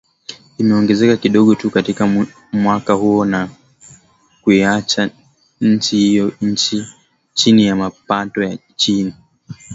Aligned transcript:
limeongezeka 0.57 1.17
kidogo 1.17 1.55
tu 1.55 1.71
katika 1.71 2.27
mwaka 2.53 2.93
huo 2.93 3.25
na 3.25 3.49
kuiacha 4.41 5.09
nchi 5.61 5.97
hiyo 5.97 6.31
chini 7.33 7.65
ya 7.65 7.75
mapato 7.75 8.43
ya 8.43 8.57
chini 8.75 9.13